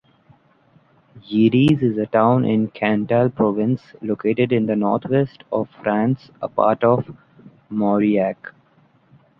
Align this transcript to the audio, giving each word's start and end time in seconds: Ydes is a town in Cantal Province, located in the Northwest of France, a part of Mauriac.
Ydes 1.31 1.83
is 1.83 1.95
a 1.99 2.07
town 2.07 2.43
in 2.43 2.69
Cantal 2.69 3.29
Province, 3.29 3.93
located 4.01 4.51
in 4.51 4.65
the 4.65 4.75
Northwest 4.75 5.43
of 5.51 5.69
France, 5.69 6.31
a 6.41 6.47
part 6.47 6.83
of 6.83 7.15
Mauriac. 7.69 8.51